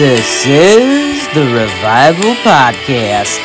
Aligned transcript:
This 0.00 0.46
is 0.46 1.28
the 1.34 1.42
Revival 1.42 2.32
Podcast. 2.36 3.38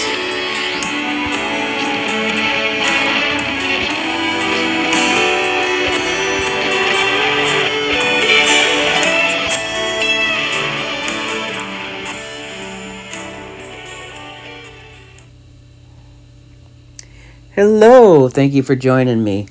Hello, 17.52 18.30
thank 18.30 18.54
you 18.54 18.64
for 18.64 18.78
joining 18.78 19.26
me. 19.26 19.50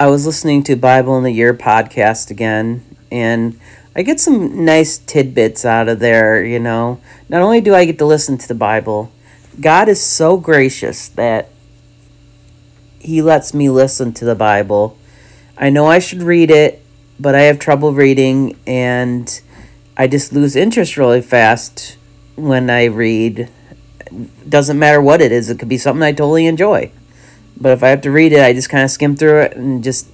I 0.00 0.06
was 0.06 0.24
listening 0.24 0.62
to 0.62 0.76
Bible 0.76 1.18
in 1.18 1.24
the 1.24 1.30
Year 1.30 1.52
podcast 1.52 2.30
again, 2.30 2.82
and 3.12 3.60
I 3.96 4.02
get 4.02 4.18
some 4.18 4.64
nice 4.64 4.98
tidbits 4.98 5.64
out 5.64 5.88
of 5.88 6.00
there, 6.00 6.44
you 6.44 6.58
know. 6.58 7.00
Not 7.28 7.42
only 7.42 7.60
do 7.60 7.74
I 7.74 7.84
get 7.84 7.98
to 7.98 8.04
listen 8.04 8.38
to 8.38 8.48
the 8.48 8.54
Bible, 8.54 9.12
God 9.60 9.88
is 9.88 10.02
so 10.02 10.36
gracious 10.36 11.08
that 11.10 11.50
He 12.98 13.22
lets 13.22 13.54
me 13.54 13.70
listen 13.70 14.12
to 14.14 14.24
the 14.24 14.34
Bible. 14.34 14.98
I 15.56 15.70
know 15.70 15.86
I 15.86 16.00
should 16.00 16.22
read 16.22 16.50
it, 16.50 16.84
but 17.20 17.36
I 17.36 17.42
have 17.42 17.60
trouble 17.60 17.92
reading, 17.92 18.58
and 18.66 19.40
I 19.96 20.08
just 20.08 20.32
lose 20.32 20.56
interest 20.56 20.96
really 20.96 21.22
fast 21.22 21.96
when 22.34 22.68
I 22.68 22.86
read 22.86 23.48
doesn't 24.48 24.78
matter 24.78 25.00
what 25.00 25.20
it 25.20 25.32
is. 25.32 25.50
It 25.50 25.58
could 25.58 25.68
be 25.68 25.78
something 25.78 26.02
I 26.02 26.12
totally 26.12 26.46
enjoy. 26.46 26.90
But 27.56 27.72
if 27.72 27.82
I 27.82 27.88
have 27.88 28.02
to 28.02 28.10
read 28.10 28.32
it, 28.32 28.44
I 28.44 28.52
just 28.52 28.68
kind 28.68 28.84
of 28.84 28.90
skim 28.90 29.16
through 29.16 29.42
it 29.42 29.56
and 29.56 29.82
just 29.82 30.08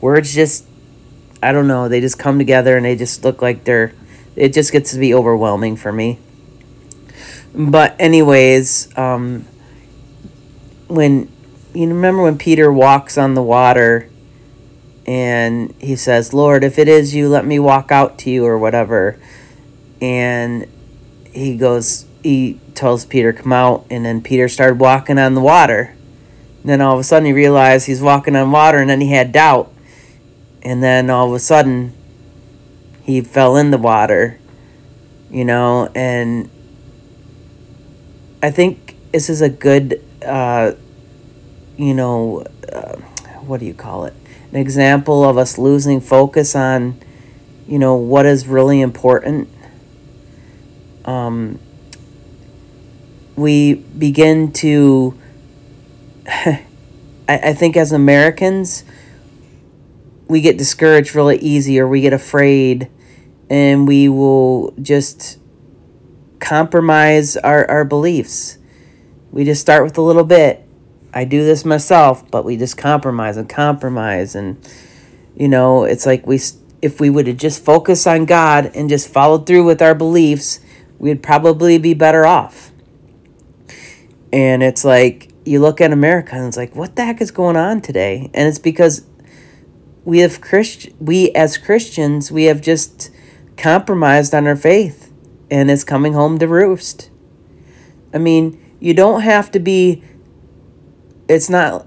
words 0.00 0.34
just 0.34 0.67
I 1.42 1.52
don't 1.52 1.68
know, 1.68 1.88
they 1.88 2.00
just 2.00 2.18
come 2.18 2.38
together 2.38 2.76
and 2.76 2.84
they 2.84 2.96
just 2.96 3.24
look 3.24 3.42
like 3.42 3.64
they're 3.64 3.92
it 4.36 4.52
just 4.52 4.72
gets 4.72 4.92
to 4.92 4.98
be 4.98 5.12
overwhelming 5.12 5.76
for 5.76 5.92
me. 5.92 6.18
But 7.54 7.96
anyways, 7.98 8.96
um 8.96 9.46
when 10.88 11.30
you 11.74 11.88
remember 11.88 12.22
when 12.22 12.38
Peter 12.38 12.72
walks 12.72 13.18
on 13.18 13.34
the 13.34 13.42
water 13.42 14.08
and 15.06 15.74
he 15.78 15.96
says, 15.96 16.34
"Lord, 16.34 16.64
if 16.64 16.78
it 16.78 16.88
is 16.88 17.14
you, 17.14 17.28
let 17.28 17.46
me 17.46 17.58
walk 17.58 17.90
out 17.90 18.18
to 18.18 18.30
you 18.30 18.44
or 18.44 18.58
whatever." 18.58 19.18
And 20.00 20.66
he 21.32 21.56
goes 21.56 22.06
he 22.22 22.60
tells 22.74 23.04
Peter 23.04 23.32
come 23.32 23.52
out 23.52 23.86
and 23.90 24.04
then 24.04 24.20
Peter 24.20 24.48
started 24.48 24.78
walking 24.78 25.18
on 25.18 25.34
the 25.34 25.40
water. 25.40 25.94
And 26.62 26.70
then 26.70 26.80
all 26.80 26.94
of 26.94 27.00
a 27.00 27.04
sudden 27.04 27.26
he 27.26 27.32
realized 27.32 27.86
he's 27.86 28.02
walking 28.02 28.36
on 28.36 28.50
water 28.50 28.78
and 28.78 28.90
then 28.90 29.00
he 29.00 29.12
had 29.12 29.32
doubt. 29.32 29.72
And 30.62 30.82
then 30.82 31.10
all 31.10 31.28
of 31.28 31.34
a 31.34 31.38
sudden 31.38 31.92
he 33.02 33.20
fell 33.20 33.56
in 33.56 33.70
the 33.70 33.78
water. 33.78 34.38
You 35.30 35.44
know, 35.44 35.90
and 35.94 36.50
I 38.42 38.50
think 38.50 38.96
this 39.12 39.28
is 39.28 39.40
a 39.40 39.48
good 39.48 40.02
uh 40.24 40.72
you 41.76 41.94
know, 41.94 42.44
uh, 42.72 42.96
what 43.46 43.60
do 43.60 43.66
you 43.66 43.74
call 43.74 44.04
it? 44.04 44.14
An 44.50 44.56
example 44.56 45.24
of 45.24 45.38
us 45.38 45.58
losing 45.58 46.00
focus 46.00 46.56
on 46.56 47.00
you 47.66 47.78
know 47.78 47.94
what 47.94 48.26
is 48.26 48.46
really 48.46 48.80
important. 48.80 49.48
Um 51.04 51.58
we 53.36 53.74
begin 53.74 54.52
to 54.52 55.18
I, 56.26 56.60
I 57.28 57.52
think 57.54 57.76
as 57.76 57.92
Americans 57.92 58.84
we 60.28 60.40
get 60.40 60.58
discouraged 60.58 61.14
really 61.14 61.38
easy 61.38 61.80
or 61.80 61.88
we 61.88 62.00
get 62.00 62.12
afraid 62.12 62.90
and 63.50 63.88
we 63.88 64.08
will 64.08 64.74
just 64.80 65.38
compromise 66.38 67.36
our, 67.38 67.68
our 67.70 67.84
beliefs. 67.84 68.58
We 69.32 69.44
just 69.44 69.60
start 69.60 69.84
with 69.84 69.96
a 69.98 70.02
little 70.02 70.24
bit. 70.24 70.64
I 71.12 71.24
do 71.24 71.42
this 71.44 71.64
myself, 71.64 72.30
but 72.30 72.44
we 72.44 72.56
just 72.56 72.76
compromise 72.76 73.36
and 73.36 73.48
compromise 73.48 74.34
and 74.34 74.58
you 75.34 75.48
know, 75.48 75.84
it's 75.84 76.04
like 76.04 76.26
we 76.26 76.40
if 76.82 77.00
we 77.00 77.10
would 77.10 77.26
have 77.26 77.36
just 77.36 77.64
focused 77.64 78.06
on 78.06 78.24
God 78.24 78.70
and 78.74 78.88
just 78.88 79.08
followed 79.08 79.46
through 79.46 79.64
with 79.64 79.80
our 79.80 79.94
beliefs, 79.94 80.60
we'd 80.98 81.22
probably 81.22 81.78
be 81.78 81.94
better 81.94 82.26
off. 82.26 82.70
And 84.32 84.62
it's 84.62 84.84
like 84.84 85.32
you 85.44 85.60
look 85.60 85.80
at 85.80 85.92
America 85.92 86.34
and 86.34 86.46
it's 86.46 86.56
like, 86.56 86.76
what 86.76 86.96
the 86.96 87.04
heck 87.04 87.20
is 87.20 87.30
going 87.30 87.56
on 87.56 87.80
today? 87.80 88.30
And 88.34 88.48
it's 88.48 88.58
because 88.58 89.06
we 90.08 90.20
have 90.20 90.40
Christ 90.40 90.88
we 90.98 91.32
as 91.32 91.58
Christians, 91.58 92.32
we 92.32 92.44
have 92.44 92.62
just 92.62 93.10
compromised 93.58 94.34
on 94.34 94.46
our 94.46 94.56
faith 94.56 95.12
and 95.50 95.70
it's 95.70 95.84
coming 95.84 96.14
home 96.14 96.38
to 96.38 96.48
roost. 96.48 97.10
I 98.14 98.16
mean, 98.16 98.58
you 98.80 98.94
don't 98.94 99.20
have 99.20 99.50
to 99.50 99.58
be 99.58 100.02
it's 101.28 101.50
not 101.50 101.86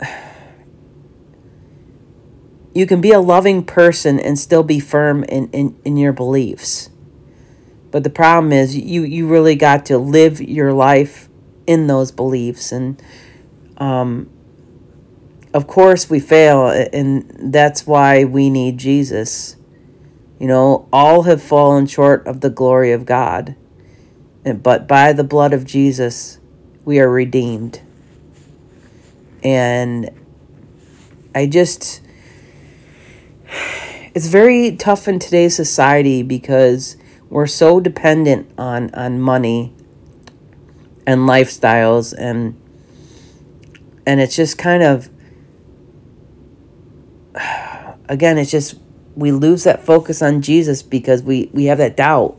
you 2.76 2.86
can 2.86 3.02
be 3.02 3.10
a 3.10 3.20
loving 3.20 3.64
person 3.66 4.20
and 4.20 4.38
still 4.38 4.62
be 4.62 4.80
firm 4.80 5.24
in, 5.24 5.50
in, 5.50 5.76
in 5.84 5.98
your 5.98 6.14
beliefs. 6.14 6.92
But 7.90 8.04
the 8.04 8.12
problem 8.12 8.54
is 8.54 8.78
you 8.78 9.02
you 9.02 9.28
really 9.28 9.56
got 9.56 9.88
to 9.88 9.98
live 9.98 10.40
your 10.40 10.74
life 10.74 11.28
in 11.66 11.88
those 11.88 12.12
beliefs 12.12 12.72
and 12.72 13.02
um, 13.78 14.30
of 15.54 15.68
course 15.68 16.10
we 16.10 16.20
fail 16.20 16.68
and 16.68 17.54
that's 17.54 17.86
why 17.86 18.24
we 18.24 18.50
need 18.50 18.78
jesus. 18.78 19.56
You 20.40 20.48
know 20.48 20.88
all 20.92 21.24
have 21.24 21.42
fallen 21.42 21.86
short 21.88 22.26
of 22.26 22.42
the 22.42 22.50
glory 22.50 22.92
of 22.92 23.06
god 23.06 23.56
but 24.44 24.88
by 24.88 25.14
the 25.14 25.24
blood 25.24 25.54
of 25.54 25.66
jesus 25.66 26.40
we 26.84 27.00
are 27.00 27.10
redeemed. 27.10 27.82
And 29.44 30.10
i 31.36 31.46
just 31.46 32.02
it's 34.14 34.28
very 34.28 34.76
tough 34.76 35.08
in 35.08 35.20
today's 35.20 35.56
society 35.56 36.24
because 36.24 36.98
we're 37.30 37.48
so 37.48 37.80
dependent 37.80 38.52
on 38.58 38.94
on 38.94 39.20
money 39.20 39.74
and 41.06 41.22
lifestyles 41.22 42.14
and 42.18 42.60
and 44.06 44.20
it's 44.20 44.36
just 44.36 44.58
kind 44.58 44.84
of 44.84 45.10
again 48.12 48.38
it's 48.38 48.52
just 48.52 48.76
we 49.16 49.32
lose 49.32 49.64
that 49.64 49.84
focus 49.84 50.22
on 50.22 50.42
Jesus 50.42 50.84
because 50.84 51.24
we 51.24 51.50
we 51.54 51.66
have 51.66 51.80
that 51.80 51.98
doubt. 51.98 52.38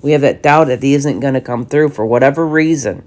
We 0.00 0.12
have 0.12 0.20
that 0.22 0.42
doubt 0.42 0.68
that 0.68 0.82
he 0.82 0.94
isn't 0.94 1.20
going 1.20 1.34
to 1.34 1.40
come 1.40 1.66
through 1.66 1.90
for 1.90 2.04
whatever 2.04 2.46
reason 2.46 3.04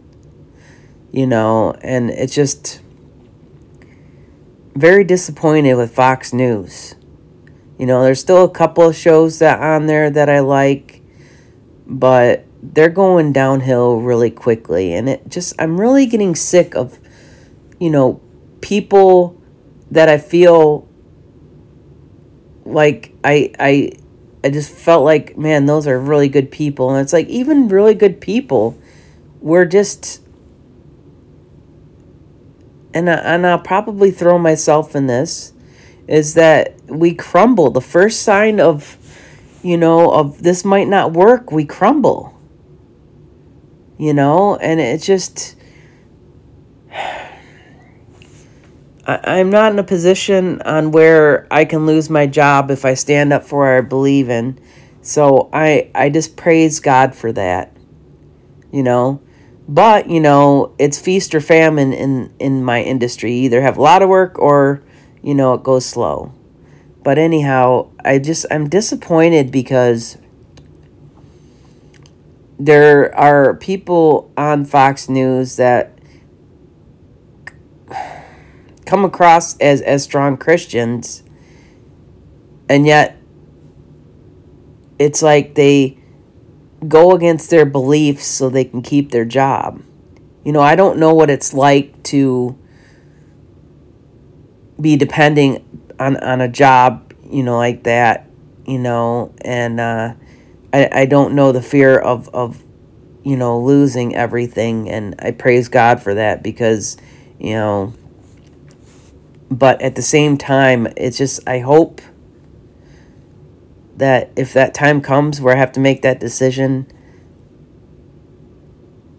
you 1.12 1.25
know? 1.25 1.74
And 1.81 2.09
it's 2.09 2.36
just 2.36 2.81
very 4.75 5.03
disappointed 5.03 5.75
with 5.75 5.94
Fox 5.94 6.34
News. 6.34 6.96
You 7.78 7.86
know 7.86 8.04
there's 8.04 8.19
still 8.19 8.44
a 8.44 8.50
couple 8.50 8.88
of 8.88 8.96
shows 8.96 9.40
that 9.40 9.59
on 9.59 9.86
there 9.86 10.09
that 10.09 10.30
I 10.30 10.40
like 10.40 11.04
but 11.86 12.46
they're 12.62 12.90
going 12.90 13.31
downhill 13.31 14.02
really 14.02 14.31
quickly. 14.31 14.94
And 14.94 15.08
it 15.08 15.30
just 15.30 15.54
I'm 15.59 15.80
really 15.80 16.06
getting 16.06 16.36
sick 16.36 16.75
of 16.75 17.00
you 17.80 17.90
know 17.90 18.19
people 18.62 19.40
that 19.92 20.09
I 20.09 20.18
feel 20.18 20.87
like 22.67 23.13
I 23.23 23.53
I 23.59 23.91
I 24.44 24.50
just 24.50 24.71
felt 24.71 25.03
like 25.03 25.38
man 25.38 25.65
those 25.65 25.88
are 25.88 26.00
really 26.00 26.30
good 26.30 26.51
people. 26.51 26.92
And 26.92 27.01
it's 27.01 27.13
like 27.13 27.27
even 27.27 27.68
really 27.68 27.94
good 27.94 28.21
people 28.21 28.77
we're 29.42 29.65
just 29.65 30.21
and 32.94 33.09
I, 33.09 33.13
and 33.15 33.45
I'll 33.45 33.59
probably 33.59 34.12
throw 34.12 34.39
myself 34.39 34.95
in 34.95 35.07
this 35.07 35.53
is 36.07 36.33
that 36.36 36.75
we 36.88 37.13
crumble. 37.13 37.69
The 37.69 37.81
first 37.81 38.24
sign 38.24 38.59
of 38.59 38.97
you 39.63 39.77
know 39.77 40.12
of 40.12 40.44
this 40.44 40.63
might 40.63 40.88
not 40.88 41.13
work 41.13 41.51
we 41.51 41.65
crumble. 41.65 42.33
You 43.97 44.13
know 44.13 44.56
and 44.57 44.80
it's 44.80 45.06
just 45.06 45.56
I, 49.07 49.39
i'm 49.39 49.50
not 49.50 49.71
in 49.71 49.80
a 49.80 49.83
position 49.83 50.62
on 50.62 50.92
where 50.92 51.48
i 51.50 51.65
can 51.65 51.88
lose 51.88 52.09
my 52.09 52.27
job 52.27 52.69
if 52.69 52.86
i 52.86 52.94
stand 52.94 53.33
up 53.33 53.44
for 53.44 53.59
what 53.59 53.77
i 53.77 53.81
believe 53.81 54.30
in. 54.30 54.59
So 55.01 55.50
i 55.54 55.89
i 55.95 56.09
just 56.09 56.38
praise 56.38 56.80
god 56.80 57.15
for 57.15 57.31
that 57.31 57.74
you 58.71 58.83
know? 58.83 59.21
But 59.69 60.09
you 60.09 60.21
know 60.21 60.74
it's 60.80 61.00
feast 61.00 61.36
or 61.36 61.42
famine 61.42 61.92
in 61.92 62.33
in 62.39 62.63
my 62.63 62.81
industry. 62.81 63.33
You 63.33 63.44
either 63.44 63.62
have 63.62 63.77
a 63.77 63.81
lot 63.81 64.01
of 64.01 64.09
work 64.09 64.39
or 64.39 64.81
you 65.21 65.36
know 65.36 65.54
it 65.56 65.63
goes 65.63 65.86
slow. 65.86 66.31
But 67.04 67.18
anyhow 67.18 67.89
i 68.04 68.19
just 68.19 68.45
i'm 68.50 68.69
disappointed 68.69 69.51
because 69.51 70.18
there 72.59 73.13
are 73.15 73.56
people 73.56 74.31
on 74.38 74.65
Fox 74.65 75.09
News 75.09 75.57
that 75.57 75.96
come 78.88 79.06
across 79.06 79.57
as, 79.57 79.81
as 79.81 80.01
strong 80.04 80.38
Christians, 80.38 81.22
and 82.69 82.88
yet 82.88 83.18
it's 84.98 85.22
like 85.22 85.56
they 85.56 86.00
go 86.88 87.12
against 87.12 87.50
their 87.50 87.66
beliefs 87.66 88.25
so 88.25 88.50
they 88.50 88.63
can 88.63 88.81
keep 88.81 89.12
their 89.12 89.25
job. 89.25 89.81
You 90.44 90.54
know, 90.54 90.62
I 90.62 90.75
don't 90.75 90.98
know 90.98 91.13
what 91.13 91.30
it's 91.30 91.54
like 91.54 92.01
to 92.04 92.57
be 94.80 94.95
depending 94.95 95.66
on, 96.00 96.18
on 96.18 96.40
a 96.42 96.48
job, 96.48 97.13
you 97.30 97.44
know, 97.44 97.57
like 97.57 97.83
that, 97.83 98.30
you 98.66 98.80
know, 98.80 99.33
and 99.42 99.80
uh, 99.80 100.13
I, 100.72 100.90
I 100.92 101.06
don't 101.06 101.33
know 101.33 101.51
the 101.51 101.62
fear 101.62 101.98
of, 101.98 102.30
of, 102.30 102.63
you 103.24 103.36
know, 103.36 103.60
losing 103.60 104.16
everything. 104.16 104.90
And 104.90 105.16
I 105.19 105.31
praise 105.31 105.68
God 105.68 106.01
for 106.01 106.13
that 106.13 106.44
because, 106.44 106.98
you 107.40 107.54
know, 107.54 107.94
but 109.49 109.81
at 109.81 109.95
the 109.95 110.01
same 110.01 110.38
time, 110.38 110.88
it's 110.97 111.17
just, 111.17 111.47
I 111.47 111.59
hope 111.59 112.01
that 113.95 114.31
if 114.35 114.53
that 114.53 114.73
time 114.73 115.01
comes 115.01 115.41
where 115.41 115.55
I 115.55 115.59
have 115.59 115.71
to 115.73 115.79
make 115.79 116.01
that 116.03 116.19
decision, 116.19 116.88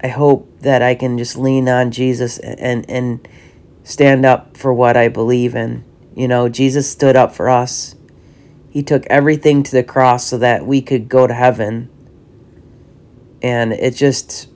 I 0.02 0.08
hope 0.08 0.60
that 0.60 0.82
I 0.82 0.94
can 0.94 1.18
just 1.18 1.36
lean 1.36 1.68
on 1.68 1.90
Jesus 1.90 2.38
and 2.38 2.88
and 2.88 3.26
stand 3.82 4.24
up 4.24 4.56
for 4.56 4.72
what 4.72 4.96
I 4.96 5.08
believe 5.08 5.54
in. 5.54 5.84
You 6.14 6.28
know, 6.28 6.48
Jesus 6.48 6.88
stood 6.88 7.16
up 7.16 7.34
for 7.34 7.48
us. 7.48 7.96
He 8.70 8.82
took 8.82 9.06
everything 9.06 9.62
to 9.64 9.72
the 9.72 9.82
cross 9.82 10.26
so 10.26 10.38
that 10.38 10.66
we 10.66 10.82
could 10.82 11.08
go 11.08 11.26
to 11.26 11.34
heaven. 11.34 11.88
And 13.42 13.72
it 13.72 13.96
just 13.96 14.48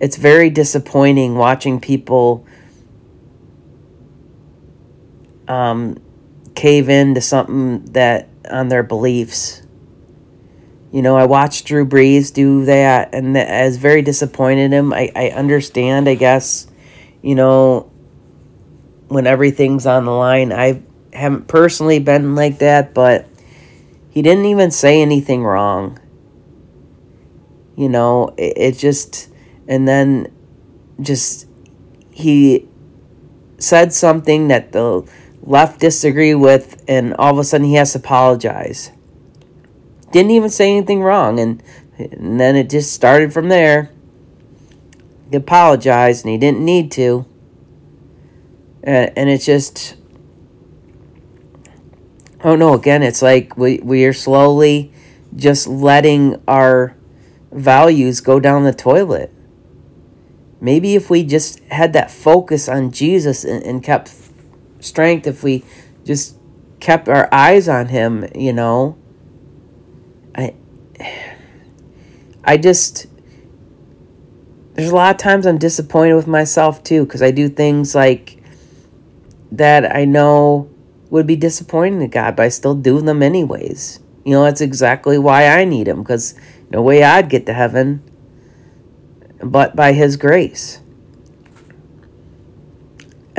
it's 0.00 0.16
very 0.16 0.50
disappointing 0.50 1.36
watching 1.36 1.80
people 1.80 2.44
um, 5.50 5.96
cave 6.54 6.88
into 6.88 7.20
something 7.20 7.84
that 7.86 8.28
on 8.48 8.68
their 8.68 8.84
beliefs. 8.84 9.62
You 10.92 11.02
know, 11.02 11.16
I 11.16 11.26
watched 11.26 11.66
Drew 11.66 11.84
Brees 11.84 12.32
do 12.32 12.64
that, 12.64 13.14
and 13.14 13.36
I 13.36 13.64
was 13.64 13.76
very 13.76 14.02
disappointed 14.02 14.66
in 14.66 14.72
him. 14.72 14.92
I, 14.92 15.10
I 15.14 15.28
understand, 15.30 16.08
I 16.08 16.14
guess, 16.14 16.68
you 17.20 17.34
know, 17.34 17.90
when 19.08 19.26
everything's 19.26 19.86
on 19.86 20.04
the 20.04 20.12
line. 20.12 20.52
I 20.52 20.82
haven't 21.12 21.48
personally 21.48 21.98
been 21.98 22.34
like 22.36 22.58
that, 22.58 22.94
but 22.94 23.26
he 24.10 24.22
didn't 24.22 24.46
even 24.46 24.70
say 24.70 25.02
anything 25.02 25.42
wrong. 25.42 25.98
You 27.76 27.88
know, 27.88 28.34
it, 28.36 28.56
it 28.56 28.78
just, 28.78 29.30
and 29.66 29.86
then 29.86 30.32
just, 31.00 31.46
he 32.10 32.68
said 33.58 33.92
something 33.92 34.48
that 34.48 34.72
the 34.72 35.08
left 35.42 35.80
disagree 35.80 36.34
with, 36.34 36.82
and 36.86 37.14
all 37.14 37.32
of 37.32 37.38
a 37.38 37.44
sudden 37.44 37.66
he 37.66 37.74
has 37.74 37.92
to 37.92 37.98
apologize. 37.98 38.90
Didn't 40.12 40.32
even 40.32 40.50
say 40.50 40.70
anything 40.70 41.02
wrong, 41.02 41.38
and, 41.38 41.62
and 41.98 42.40
then 42.40 42.56
it 42.56 42.68
just 42.68 42.92
started 42.92 43.32
from 43.32 43.48
there. 43.48 43.90
He 45.30 45.36
apologized, 45.36 46.24
and 46.24 46.32
he 46.32 46.38
didn't 46.38 46.64
need 46.64 46.90
to. 46.92 47.26
And, 48.82 49.12
and 49.16 49.28
it's 49.28 49.46
just, 49.46 49.96
oh 52.42 52.56
no, 52.56 52.74
again, 52.74 53.02
it's 53.02 53.22
like 53.22 53.56
we, 53.56 53.78
we 53.78 54.04
are 54.04 54.12
slowly 54.12 54.92
just 55.36 55.68
letting 55.68 56.42
our 56.48 56.96
values 57.52 58.20
go 58.20 58.40
down 58.40 58.64
the 58.64 58.72
toilet. 58.72 59.32
Maybe 60.60 60.94
if 60.94 61.08
we 61.08 61.24
just 61.24 61.60
had 61.64 61.92
that 61.94 62.10
focus 62.10 62.68
on 62.68 62.90
Jesus 62.90 63.44
and, 63.44 63.62
and 63.62 63.82
kept 63.82 64.08
strength 64.80 65.26
if 65.26 65.42
we 65.42 65.64
just 66.04 66.36
kept 66.80 67.08
our 67.08 67.28
eyes 67.30 67.68
on 67.68 67.88
him, 67.88 68.26
you 68.34 68.52
know. 68.52 68.96
I 70.34 70.54
I 72.44 72.56
just 72.56 73.06
there's 74.74 74.90
a 74.90 74.94
lot 74.94 75.14
of 75.14 75.20
times 75.20 75.46
I'm 75.46 75.58
disappointed 75.58 76.14
with 76.14 76.26
myself 76.26 76.82
too 76.82 77.06
cuz 77.06 77.22
I 77.22 77.30
do 77.30 77.48
things 77.48 77.94
like 77.94 78.42
that 79.52 79.94
I 79.94 80.04
know 80.04 80.68
would 81.10 81.26
be 81.26 81.36
disappointing 81.36 82.00
to 82.00 82.06
God, 82.06 82.36
but 82.36 82.44
I 82.44 82.48
still 82.48 82.74
do 82.74 83.00
them 83.00 83.22
anyways. 83.22 84.00
You 84.24 84.32
know, 84.32 84.44
that's 84.44 84.60
exactly 84.60 85.18
why 85.18 85.46
I 85.46 85.64
need 85.64 85.88
him 85.88 86.04
cuz 86.04 86.34
no 86.70 86.80
way 86.82 87.02
I'd 87.02 87.28
get 87.28 87.46
to 87.46 87.52
heaven 87.52 88.02
but 89.42 89.74
by 89.74 89.92
his 89.92 90.16
grace. 90.16 90.80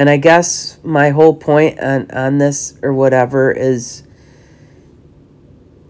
And 0.01 0.09
I 0.09 0.17
guess 0.17 0.79
my 0.83 1.11
whole 1.11 1.35
point 1.35 1.79
on, 1.79 2.09
on 2.09 2.39
this 2.39 2.73
or 2.81 2.91
whatever 2.91 3.51
is 3.51 4.01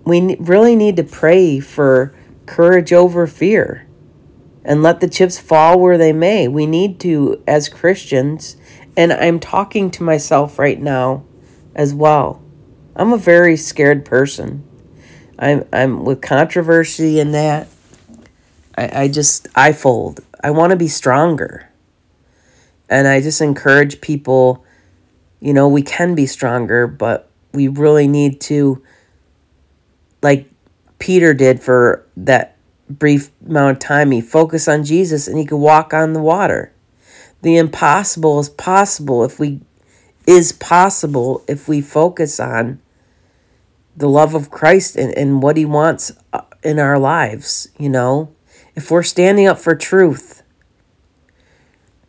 we 0.04 0.36
really 0.36 0.76
need 0.76 0.98
to 0.98 1.04
pray 1.06 1.62
for 1.62 2.14
courage 2.46 2.92
over 2.92 3.26
fear 3.26 3.88
and 4.66 4.84
let 4.84 5.00
the 5.00 5.08
chips 5.08 5.40
fall 5.40 5.80
where 5.80 5.98
they 5.98 6.12
may. 6.12 6.50
We 6.50 6.66
need 6.66 7.00
to, 7.00 7.42
as 7.48 7.70
Christians, 7.70 8.58
and 8.98 9.14
I'm 9.14 9.40
talking 9.40 9.90
to 9.92 10.04
myself 10.04 10.60
right 10.60 10.82
now 10.82 11.24
as 11.74 11.94
well. 11.94 12.44
I'm 12.98 13.14
a 13.14 13.18
very 13.18 13.56
scared 13.56 14.04
person. 14.04 14.68
I'm, 15.40 15.64
I'm 15.72 16.04
with 16.04 16.20
controversy 16.20 17.18
and 17.18 17.34
that. 17.34 17.70
I, 18.78 19.04
I 19.04 19.08
just, 19.08 19.48
I 19.56 19.72
fold. 19.72 20.20
I 20.44 20.52
want 20.52 20.72
to 20.72 20.76
be 20.76 20.90
stronger. 20.90 21.71
And 22.92 23.08
I 23.08 23.22
just 23.22 23.40
encourage 23.40 24.02
people, 24.02 24.66
you 25.40 25.54
know, 25.54 25.68
we 25.68 25.82
can 25.82 26.14
be 26.14 26.26
stronger, 26.28 26.86
but 26.86 27.30
we 27.54 27.70
really 27.70 28.08
need 28.08 28.42
to, 28.42 28.84
like 30.22 30.52
Peter 31.00 31.34
did 31.34 31.62
for 31.62 32.06
that 32.18 32.58
brief 32.90 33.32
amount 33.48 33.78
of 33.78 33.80
time, 33.80 34.12
he 34.12 34.20
focused 34.20 34.68
on 34.68 34.84
Jesus 34.84 35.28
and 35.28 35.38
he 35.38 35.46
could 35.46 35.58
walk 35.58 35.94
on 35.94 36.12
the 36.12 36.22
water. 36.22 36.74
The 37.42 37.56
impossible 37.58 38.40
is 38.40 38.50
possible 38.50 39.24
if 39.24 39.40
we 39.40 39.62
is 40.28 40.52
possible 40.52 41.44
if 41.48 41.68
we 41.68 41.82
focus 41.82 42.40
on 42.40 42.80
the 43.96 44.08
love 44.08 44.36
of 44.36 44.52
Christ 44.52 44.96
and, 44.96 45.18
and 45.18 45.42
what 45.42 45.58
he 45.58 45.66
wants 45.66 46.12
uh, 46.34 46.42
in 46.62 46.78
our 46.78 47.00
lives, 47.00 47.70
you 47.80 47.90
know? 47.90 48.34
If 48.76 48.92
we're 48.92 49.04
standing 49.04 49.48
up 49.48 49.60
for 49.60 49.76
truth, 49.76 50.41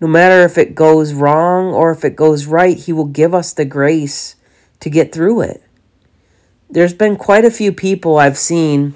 no 0.03 0.09
matter 0.09 0.43
if 0.43 0.59
it 0.59 0.75
goes 0.75 1.13
wrong 1.13 1.67
or 1.67 1.93
if 1.93 2.05
it 2.05 2.17
goes 2.17 2.47
right, 2.47 2.77
He 2.77 2.93
will 2.93 3.05
give 3.05 3.33
us 3.33 3.53
the 3.53 3.65
grace 3.65 4.35
to 4.81 4.91
get 4.91 5.13
through 5.13 5.43
it. 5.43 5.63
There's 6.69 6.93
been 6.93 7.15
quite 7.15 7.45
a 7.45 7.53
few 7.53 7.73
people 7.73 8.19
I've 8.19 8.37
seen 8.37 8.95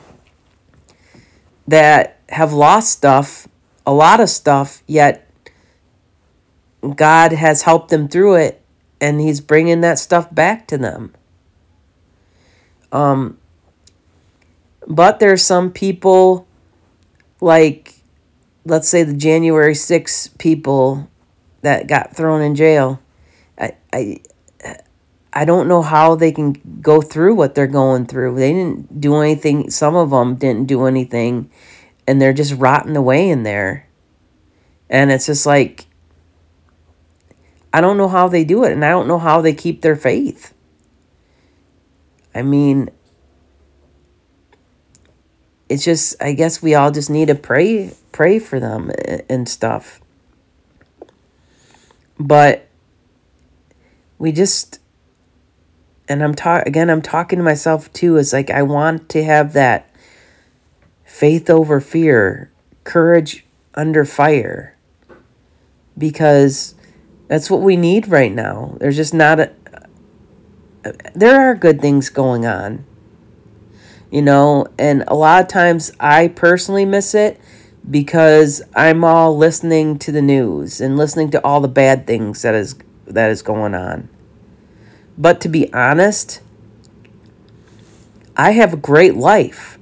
that 1.68 2.18
have 2.28 2.52
lost 2.52 2.90
stuff, 2.90 3.46
a 3.86 3.92
lot 3.92 4.18
of 4.18 4.28
stuff, 4.28 4.82
yet 4.88 5.30
God 6.96 7.30
has 7.30 7.62
helped 7.62 7.90
them 7.90 8.08
through 8.08 8.34
it 8.34 8.60
and 9.00 9.20
He's 9.20 9.40
bringing 9.40 9.82
that 9.82 10.00
stuff 10.00 10.34
back 10.34 10.66
to 10.66 10.76
them. 10.76 11.14
Um, 12.90 13.38
but 14.88 15.20
there's 15.20 15.44
some 15.44 15.70
people 15.70 16.48
like 17.40 17.95
let's 18.66 18.88
say 18.88 19.04
the 19.04 19.14
January 19.14 19.74
6 19.74 20.28
people 20.38 21.08
that 21.62 21.86
got 21.86 22.14
thrown 22.14 22.42
in 22.42 22.54
jail, 22.54 23.00
I, 23.58 23.76
I, 23.92 24.20
I 25.32 25.44
don't 25.44 25.68
know 25.68 25.82
how 25.82 26.16
they 26.16 26.32
can 26.32 26.54
go 26.80 27.00
through 27.00 27.34
what 27.34 27.54
they're 27.54 27.66
going 27.66 28.06
through. 28.06 28.34
They 28.34 28.52
didn't 28.52 29.00
do 29.00 29.16
anything. 29.16 29.70
Some 29.70 29.94
of 29.94 30.10
them 30.10 30.34
didn't 30.34 30.66
do 30.66 30.86
anything, 30.86 31.50
and 32.06 32.20
they're 32.20 32.32
just 32.32 32.54
rotting 32.54 32.96
away 32.96 33.28
in 33.28 33.44
there. 33.44 33.88
And 34.90 35.10
it's 35.12 35.26
just 35.26 35.46
like, 35.46 35.86
I 37.72 37.80
don't 37.80 37.96
know 37.96 38.08
how 38.08 38.28
they 38.28 38.44
do 38.44 38.64
it, 38.64 38.72
and 38.72 38.84
I 38.84 38.90
don't 38.90 39.08
know 39.08 39.18
how 39.18 39.40
they 39.40 39.52
keep 39.52 39.82
their 39.82 39.96
faith. 39.96 40.54
I 42.34 42.42
mean, 42.42 42.90
it's 45.68 45.84
just 45.84 46.16
I 46.22 46.32
guess 46.32 46.62
we 46.62 46.74
all 46.74 46.90
just 46.90 47.10
need 47.10 47.28
to 47.28 47.34
pray 47.34 47.92
pray 48.12 48.38
for 48.38 48.60
them 48.60 48.90
and 49.28 49.48
stuff. 49.48 50.00
But 52.18 52.68
we 54.18 54.32
just 54.32 54.80
and 56.08 56.22
I'm 56.22 56.34
talk 56.34 56.66
again 56.66 56.88
I'm 56.88 57.02
talking 57.02 57.38
to 57.38 57.44
myself 57.44 57.92
too 57.92 58.16
it's 58.16 58.32
like 58.32 58.50
I 58.50 58.62
want 58.62 59.08
to 59.10 59.24
have 59.24 59.52
that 59.54 59.90
faith 61.04 61.50
over 61.50 61.80
fear, 61.80 62.50
courage 62.84 63.44
under 63.74 64.04
fire 64.04 64.76
because 65.98 66.74
that's 67.28 67.50
what 67.50 67.60
we 67.60 67.76
need 67.76 68.08
right 68.08 68.32
now. 68.32 68.76
There's 68.78 68.96
just 68.96 69.14
not 69.14 69.40
a 69.40 69.52
there 71.14 71.40
are 71.40 71.54
good 71.56 71.80
things 71.80 72.08
going 72.10 72.46
on 72.46 72.84
you 74.10 74.22
know, 74.22 74.66
and 74.78 75.04
a 75.08 75.14
lot 75.14 75.42
of 75.42 75.48
times 75.48 75.92
I 75.98 76.28
personally 76.28 76.84
miss 76.84 77.14
it 77.14 77.40
because 77.88 78.62
I'm 78.74 79.04
all 79.04 79.36
listening 79.36 79.98
to 80.00 80.12
the 80.12 80.22
news 80.22 80.80
and 80.80 80.96
listening 80.96 81.30
to 81.30 81.44
all 81.44 81.60
the 81.60 81.68
bad 81.68 82.06
things 82.06 82.42
that 82.42 82.54
is 82.54 82.76
that 83.06 83.30
is 83.30 83.42
going 83.42 83.74
on. 83.74 84.08
But 85.18 85.40
to 85.42 85.48
be 85.48 85.72
honest, 85.72 86.40
I 88.36 88.52
have 88.52 88.72
a 88.72 88.76
great 88.76 89.14
life. 89.14 89.78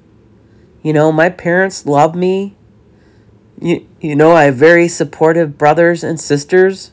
You 0.83 0.93
know, 0.93 1.11
my 1.11 1.31
parents 1.31 1.87
love 1.87 2.15
me. 2.15 2.57
You, 3.61 3.87
you 4.01 4.15
know, 4.15 4.33
I 4.33 4.45
have 4.45 4.57
very 4.57 4.89
supportive 4.89 5.57
brothers 5.57 6.05
and 6.05 6.21
sisters. 6.21 6.93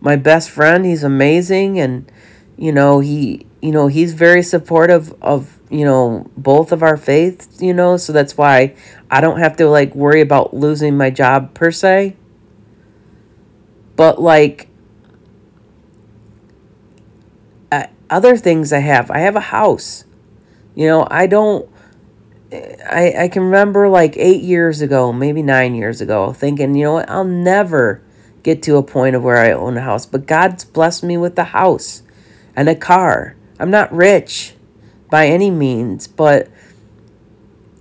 My 0.00 0.16
best 0.16 0.50
friend, 0.50 0.84
he's 0.84 1.04
amazing 1.04 1.78
and 1.78 2.10
you 2.56 2.72
know, 2.72 3.00
he 3.00 3.46
you 3.60 3.72
know, 3.72 3.88
he's 3.88 4.12
very 4.12 4.42
supportive 4.42 5.12
of, 5.22 5.55
you 5.70 5.84
know, 5.84 6.30
both 6.36 6.72
of 6.72 6.82
our 6.82 6.96
faiths, 6.96 7.60
you 7.60 7.74
know, 7.74 7.96
so 7.96 8.12
that's 8.12 8.36
why 8.36 8.74
I 9.10 9.20
don't 9.20 9.38
have 9.38 9.56
to 9.56 9.68
like 9.68 9.94
worry 9.94 10.20
about 10.20 10.54
losing 10.54 10.96
my 10.96 11.10
job 11.10 11.54
per 11.54 11.70
se. 11.70 12.16
But 13.96 14.20
like 14.20 14.68
uh, 17.72 17.86
other 18.10 18.36
things 18.36 18.72
I 18.72 18.78
have, 18.78 19.10
I 19.10 19.18
have 19.18 19.36
a 19.36 19.40
house. 19.40 20.04
You 20.74 20.86
know, 20.86 21.08
I 21.10 21.26
don't 21.26 21.68
I 22.52 23.14
I 23.18 23.28
can 23.28 23.42
remember 23.42 23.88
like 23.88 24.16
8 24.16 24.42
years 24.42 24.80
ago, 24.80 25.12
maybe 25.12 25.42
9 25.42 25.74
years 25.74 26.00
ago, 26.00 26.32
thinking, 26.32 26.76
you 26.76 26.84
know 26.84 26.92
what, 26.94 27.10
I'll 27.10 27.24
never 27.24 28.02
get 28.44 28.62
to 28.64 28.76
a 28.76 28.82
point 28.82 29.16
of 29.16 29.24
where 29.24 29.38
I 29.38 29.50
own 29.50 29.76
a 29.76 29.80
house, 29.80 30.06
but 30.06 30.26
God's 30.26 30.64
blessed 30.64 31.02
me 31.02 31.16
with 31.16 31.36
a 31.38 31.44
house 31.44 32.02
and 32.54 32.68
a 32.68 32.76
car. 32.76 33.34
I'm 33.58 33.70
not 33.70 33.92
rich 33.92 34.55
by 35.16 35.28
any 35.28 35.50
means, 35.50 36.06
but 36.06 36.46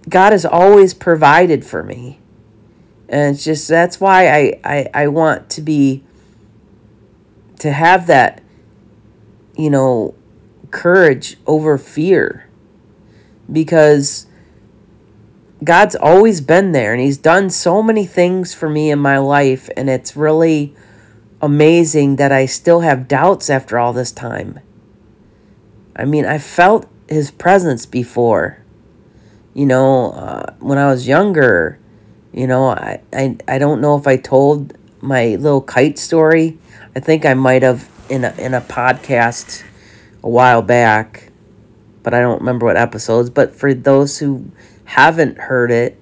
God 0.08 0.32
has 0.32 0.46
always 0.46 0.94
provided 0.94 1.66
for 1.66 1.84
me. 1.84 2.18
And 3.10 3.36
it's 3.36 3.44
just 3.44 3.68
that's 3.68 4.00
why 4.00 4.30
I, 4.30 4.54
I, 4.64 4.88
I 4.94 5.08
want 5.10 5.50
to 5.50 5.62
be 5.62 6.06
to 7.60 7.74
have 7.74 8.08
that, 8.08 8.42
you 9.58 9.70
know, 9.70 10.16
courage 10.72 11.36
over 11.46 11.78
fear. 11.78 12.48
Because 13.52 14.28
God's 15.62 15.98
always 15.98 16.40
been 16.40 16.72
there 16.72 16.94
and 16.94 17.02
He's 17.02 17.18
done 17.18 17.50
so 17.50 17.84
many 17.84 18.06
things 18.06 18.54
for 18.54 18.70
me 18.70 18.92
in 18.92 19.00
my 19.00 19.18
life, 19.18 19.70
and 19.76 19.90
it's 19.90 20.16
really 20.16 20.74
amazing 21.42 22.16
that 22.16 22.32
I 22.32 22.46
still 22.46 22.80
have 22.80 23.10
doubts 23.10 23.50
after 23.50 23.78
all 23.78 23.92
this 23.92 24.14
time. 24.14 24.62
I 25.98 26.06
mean, 26.06 26.26
I 26.26 26.38
felt 26.38 26.88
His 27.08 27.32
presence 27.32 27.86
before. 27.86 28.64
You 29.54 29.66
know, 29.66 30.12
uh, 30.12 30.54
when 30.60 30.78
I 30.78 30.88
was 30.88 31.08
younger, 31.08 31.80
you 32.34 32.48
know, 32.48 32.70
I, 32.70 33.02
I, 33.14 33.38
I 33.48 33.58
don't 33.58 33.80
know 33.80 33.98
if 33.98 34.08
I 34.08 34.18
told 34.18 34.78
my 35.02 35.36
little 35.36 35.62
kite 35.62 35.98
story. 35.98 36.58
I 36.96 37.00
think 37.00 37.26
I 37.26 37.34
might 37.34 37.64
have 37.64 37.90
in 38.10 38.26
a, 38.26 38.34
in 38.38 38.54
a 38.54 38.62
podcast 38.62 39.64
a 40.24 40.30
while 40.30 40.62
back, 40.62 41.32
but 42.04 42.14
I 42.14 42.20
don't 42.20 42.40
remember 42.40 42.66
what 42.66 42.78
episodes. 42.78 43.30
But 43.30 43.56
for 43.56 43.74
those 43.74 44.20
who 44.20 44.52
haven't 44.86 45.38
heard 45.38 45.72
it, 45.72 46.00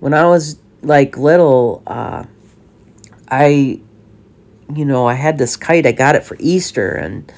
when 0.00 0.14
I 0.14 0.24
was 0.24 0.58
like 0.82 1.16
little, 1.16 1.82
uh, 1.86 2.24
I, 3.28 3.80
you 4.74 4.84
know, 4.84 5.06
I 5.06 5.14
had 5.14 5.38
this 5.38 5.56
kite. 5.56 5.86
I 5.86 5.92
got 5.92 6.16
it 6.16 6.24
for 6.24 6.36
Easter, 6.40 6.90
and 6.90 7.30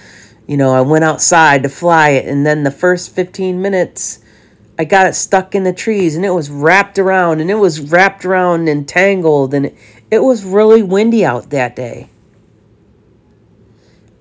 you 0.47 0.57
know, 0.57 0.73
I 0.73 0.81
went 0.81 1.05
outside 1.05 1.63
to 1.63 1.69
fly 1.69 2.11
it, 2.11 2.27
and 2.27 2.45
then 2.47 2.63
the 2.63 2.71
first 2.71 3.15
fifteen 3.15 3.63
minutes 3.63 4.23
I 4.79 4.85
got 4.85 5.07
it 5.07 5.15
stuck 5.15 5.55
in 5.55 5.65
the 5.65 5.73
trees 5.73 6.17
and 6.17 6.25
it 6.25 6.31
was 6.31 6.51
wrapped 6.51 6.99
around 6.99 7.41
and 7.41 7.51
it 7.51 7.57
was 7.57 7.81
wrapped 7.81 8.25
around 8.25 8.69
and 8.69 8.89
tangled 8.89 9.53
and 9.55 9.67
it, 9.67 9.77
it 10.11 10.25
was 10.25 10.45
really 10.45 10.83
windy 10.83 11.25
out 11.25 11.51
that 11.51 11.77
day. 11.77 12.09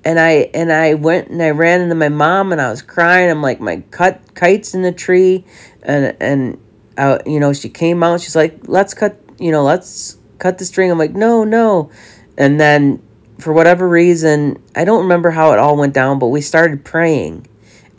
And 0.04 0.20
I 0.20 0.50
and 0.54 0.72
I 0.72 0.96
went 0.96 1.30
and 1.30 1.42
I 1.42 1.52
ran 1.52 1.82
into 1.82 1.96
my 1.96 2.10
mom 2.10 2.52
and 2.52 2.60
I 2.60 2.70
was 2.70 2.82
crying. 2.82 3.30
I'm 3.30 3.42
like 3.42 3.60
my 3.60 3.84
cut 3.92 4.22
kites 4.36 4.74
in 4.74 4.82
the 4.82 4.92
tree 4.92 5.46
and 5.84 6.16
and 6.20 6.60
uh, 6.98 7.20
you 7.26 7.40
know 7.40 7.54
she 7.54 7.70
came 7.70 8.04
out 8.04 8.20
she's 8.20 8.36
like 8.36 8.60
let's 8.68 8.94
cut 8.94 9.18
you 9.40 9.52
know 9.52 9.64
let's 9.64 10.18
cut 10.38 10.58
the 10.58 10.66
string. 10.66 10.92
I'm 10.92 10.98
like 10.98 11.14
no 11.14 11.44
no. 11.44 11.92
And 12.38 12.60
then 12.60 13.02
for 13.42 13.54
whatever 13.54 13.88
reason, 13.88 14.62
I 14.76 14.86
don't 14.86 15.04
remember 15.04 15.32
how 15.32 15.52
it 15.54 15.60
all 15.60 15.78
went 15.78 15.94
down, 15.94 16.20
but 16.20 16.28
we 16.28 16.42
started 16.42 16.86
praying 16.86 17.48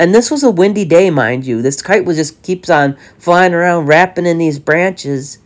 and 0.03 0.13
this 0.13 0.33
was 0.33 0.43
a 0.43 0.51
windy 0.51 0.85
day, 0.85 1.11
mind 1.11 1.47
you. 1.47 1.63
This 1.63 1.81
kite 1.81 2.05
was 2.05 2.17
just 2.17 2.43
keeps 2.43 2.69
on 2.69 2.97
flying 3.19 3.55
around, 3.55 3.87
wrapping 3.87 4.27
in 4.27 4.39
these 4.39 4.59
branches. 4.59 5.39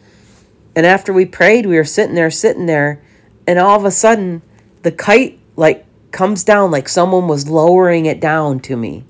And 0.75 0.87
after 0.87 1.13
we 1.13 1.27
prayed, 1.27 1.67
we 1.67 1.77
were 1.77 1.85
sitting 1.85 2.15
there, 2.15 2.31
sitting 2.31 2.65
there, 2.65 3.03
and 3.47 3.59
all 3.59 3.79
of 3.79 3.85
a 3.85 3.91
sudden, 3.91 4.43
the 4.81 4.93
kite 4.93 5.39
like 5.57 5.85
comes 6.11 6.45
down 6.45 6.71
like 6.71 6.89
someone 6.89 7.29
was 7.29 7.51
lowering 7.51 8.07
it 8.07 8.19
down 8.19 8.61
to 8.61 8.77
me. 8.77 9.05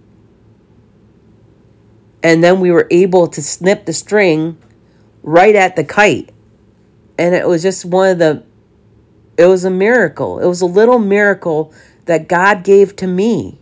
And 2.22 2.42
then 2.42 2.58
we 2.58 2.72
were 2.72 2.88
able 2.90 3.28
to 3.28 3.40
snip 3.40 3.86
the 3.86 3.92
string 3.92 4.58
right 5.22 5.54
at 5.54 5.76
the 5.76 5.84
kite. 5.84 6.30
And 7.18 7.36
it 7.36 7.46
was 7.46 7.62
just 7.62 7.84
one 7.84 8.10
of 8.10 8.18
the 8.18 8.42
it 9.36 9.46
was 9.46 9.64
a 9.64 9.70
miracle. 9.70 10.38
It 10.38 10.46
was 10.46 10.60
a 10.60 10.66
little 10.66 10.98
miracle 10.98 11.72
that 12.06 12.28
God 12.28 12.64
gave 12.64 12.96
to 12.96 13.06
me 13.06 13.58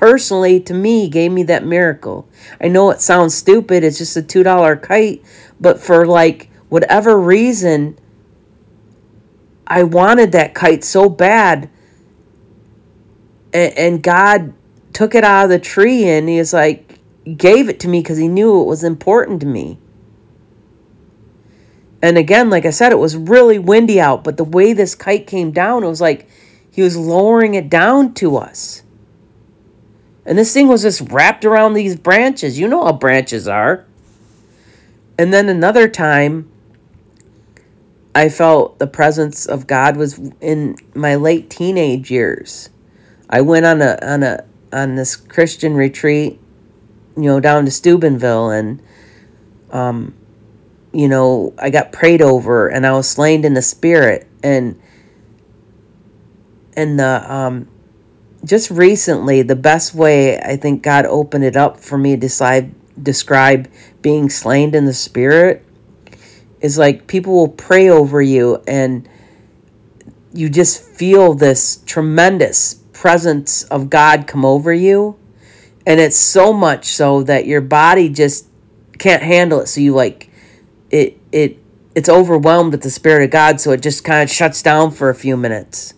personally 0.00 0.58
to 0.58 0.72
me 0.72 1.10
gave 1.10 1.30
me 1.30 1.42
that 1.42 1.62
miracle. 1.62 2.26
I 2.58 2.68
know 2.68 2.90
it 2.90 3.02
sounds 3.02 3.34
stupid, 3.34 3.84
it's 3.84 3.98
just 3.98 4.16
a 4.16 4.22
$2 4.22 4.80
kite, 4.80 5.22
but 5.60 5.78
for 5.78 6.06
like 6.06 6.50
whatever 6.70 7.20
reason 7.20 7.98
I 9.66 9.82
wanted 9.82 10.32
that 10.32 10.54
kite 10.54 10.84
so 10.84 11.10
bad 11.10 11.68
and, 13.52 13.76
and 13.76 14.02
God 14.02 14.54
took 14.94 15.14
it 15.14 15.22
out 15.22 15.44
of 15.44 15.50
the 15.50 15.58
tree 15.58 16.08
and 16.08 16.30
he 16.30 16.38
was 16.38 16.54
like 16.54 16.98
gave 17.36 17.68
it 17.68 17.78
to 17.80 17.88
me 17.88 18.00
because 18.00 18.16
he 18.16 18.26
knew 18.26 18.62
it 18.62 18.64
was 18.64 18.82
important 18.82 19.40
to 19.40 19.46
me. 19.46 19.78
And 22.02 22.16
again, 22.16 22.48
like 22.50 22.64
I 22.64 22.70
said, 22.70 22.92
it 22.92 22.98
was 22.98 23.16
really 23.16 23.58
windy 23.58 24.00
out, 24.00 24.24
but 24.24 24.36
the 24.36 24.44
way 24.44 24.72
this 24.72 24.94
kite 24.94 25.26
came 25.26 25.50
down, 25.50 25.84
it 25.84 25.88
was 25.88 26.00
like 26.00 26.28
he 26.70 26.82
was 26.82 26.96
lowering 26.96 27.54
it 27.54 27.68
down 27.68 28.14
to 28.14 28.36
us. 28.36 28.82
And 30.24 30.38
this 30.38 30.52
thing 30.52 30.68
was 30.68 30.82
just 30.82 31.00
wrapped 31.10 31.44
around 31.44 31.74
these 31.74 31.96
branches. 31.96 32.58
You 32.58 32.68
know 32.68 32.84
how 32.84 32.92
branches 32.92 33.48
are. 33.48 33.86
And 35.18 35.32
then 35.32 35.48
another 35.48 35.88
time, 35.88 36.50
I 38.14 38.28
felt 38.28 38.78
the 38.78 38.86
presence 38.86 39.46
of 39.46 39.66
God 39.66 39.96
was 39.96 40.18
in 40.40 40.76
my 40.94 41.14
late 41.14 41.50
teenage 41.50 42.10
years. 42.10 42.70
I 43.28 43.40
went 43.40 43.66
on 43.66 43.82
a 43.82 43.98
on 44.02 44.22
a 44.22 44.44
on 44.72 44.96
this 44.96 45.16
Christian 45.16 45.74
retreat, 45.74 46.40
you 47.16 47.24
know, 47.24 47.40
down 47.40 47.64
to 47.66 47.70
Steubenville, 47.70 48.50
and 48.50 48.82
um, 49.70 50.14
you 50.92 51.08
know, 51.08 51.54
I 51.58 51.70
got 51.70 51.92
prayed 51.92 52.22
over, 52.22 52.68
and 52.68 52.86
I 52.86 52.92
was 52.92 53.08
slain 53.08 53.44
in 53.44 53.54
the 53.54 53.62
spirit, 53.62 54.26
and 54.42 54.80
and 56.76 56.98
the 56.98 57.32
um 57.32 57.68
just 58.44 58.70
recently, 58.70 59.42
the 59.42 59.56
best 59.56 59.94
way 59.94 60.38
I 60.38 60.56
think 60.56 60.82
God 60.82 61.04
opened 61.04 61.44
it 61.44 61.56
up 61.56 61.78
for 61.78 61.98
me 61.98 62.12
to 62.12 62.16
decide, 62.16 62.74
describe 63.02 63.70
being 64.00 64.30
slain 64.30 64.74
in 64.74 64.86
the 64.86 64.94
spirit 64.94 65.64
is 66.60 66.78
like 66.78 67.06
people 67.06 67.34
will 67.34 67.48
pray 67.48 67.88
over 67.88 68.20
you 68.20 68.62
and 68.66 69.08
you 70.32 70.48
just 70.48 70.82
feel 70.82 71.34
this 71.34 71.82
tremendous 71.86 72.74
presence 72.92 73.64
of 73.64 73.90
God 73.90 74.26
come 74.26 74.44
over 74.44 74.72
you. 74.72 75.16
And 75.86 75.98
it's 75.98 76.18
so 76.18 76.52
much 76.52 76.86
so 76.86 77.22
that 77.24 77.46
your 77.46 77.60
body 77.60 78.08
just 78.08 78.46
can't 78.98 79.22
handle 79.22 79.60
it. 79.60 79.66
So 79.66 79.80
you 79.80 79.94
like 79.94 80.29
it 80.90 81.18
it 81.32 81.58
it's 81.94 82.08
overwhelmed 82.08 82.72
with 82.72 82.82
the 82.82 82.90
spirit 82.90 83.24
of 83.24 83.30
God, 83.30 83.60
so 83.60 83.72
it 83.72 83.82
just 83.82 84.04
kind 84.04 84.22
of 84.22 84.30
shuts 84.34 84.62
down 84.62 84.90
for 84.90 85.10
a 85.10 85.14
few 85.14 85.36
minutes. 85.36 85.94